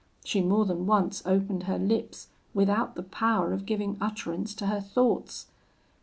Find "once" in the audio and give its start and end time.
0.87-1.21